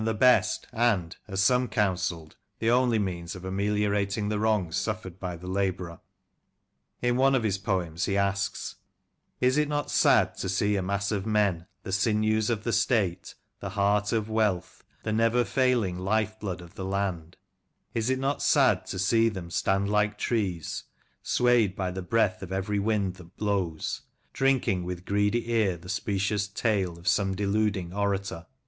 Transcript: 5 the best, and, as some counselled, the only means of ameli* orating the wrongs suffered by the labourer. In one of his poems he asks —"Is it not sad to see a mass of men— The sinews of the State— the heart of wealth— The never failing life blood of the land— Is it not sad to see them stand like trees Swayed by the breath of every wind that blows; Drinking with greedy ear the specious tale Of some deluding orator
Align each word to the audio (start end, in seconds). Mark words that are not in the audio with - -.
5 0.01 0.05
the 0.07 0.13
best, 0.15 0.65
and, 0.73 1.15
as 1.27 1.43
some 1.43 1.67
counselled, 1.67 2.35
the 2.57 2.71
only 2.71 2.97
means 2.97 3.35
of 3.35 3.43
ameli* 3.43 3.81
orating 3.87 4.29
the 4.29 4.39
wrongs 4.39 4.75
suffered 4.75 5.19
by 5.19 5.37
the 5.37 5.45
labourer. 5.45 5.99
In 7.03 7.17
one 7.17 7.35
of 7.35 7.43
his 7.43 7.59
poems 7.59 8.05
he 8.05 8.17
asks 8.17 8.77
—"Is 9.41 9.59
it 9.59 9.67
not 9.67 9.91
sad 9.91 10.33
to 10.39 10.49
see 10.49 10.75
a 10.75 10.81
mass 10.81 11.11
of 11.11 11.27
men— 11.27 11.67
The 11.83 11.91
sinews 11.91 12.49
of 12.49 12.63
the 12.63 12.73
State— 12.73 13.35
the 13.59 13.69
heart 13.69 14.11
of 14.11 14.27
wealth— 14.27 14.83
The 15.03 15.13
never 15.13 15.45
failing 15.45 15.99
life 15.99 16.39
blood 16.39 16.61
of 16.61 16.73
the 16.73 16.83
land— 16.83 17.37
Is 17.93 18.09
it 18.09 18.17
not 18.17 18.41
sad 18.41 18.87
to 18.87 18.97
see 18.97 19.29
them 19.29 19.51
stand 19.51 19.87
like 19.87 20.17
trees 20.17 20.85
Swayed 21.21 21.75
by 21.75 21.91
the 21.91 22.01
breath 22.01 22.41
of 22.41 22.51
every 22.51 22.79
wind 22.79 23.17
that 23.17 23.37
blows; 23.37 24.01
Drinking 24.33 24.83
with 24.83 25.05
greedy 25.05 25.51
ear 25.51 25.77
the 25.77 25.89
specious 25.89 26.47
tale 26.47 26.97
Of 26.97 27.07
some 27.07 27.35
deluding 27.35 27.93
orator 27.93 28.47